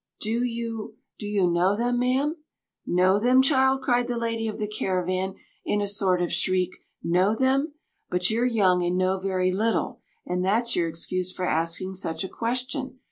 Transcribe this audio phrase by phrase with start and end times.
[0.19, 2.37] Do you—do you know them, ma'am?"
[2.87, 6.71] "Know them, child!" cried the lady of the caravan in a sort of shriek.
[7.03, 7.73] "Know them!
[8.09, 12.27] But you're young and know very little, and that's your excuse for asking such a
[12.29, 12.97] question.